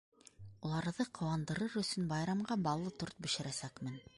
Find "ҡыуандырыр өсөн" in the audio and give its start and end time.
1.19-2.09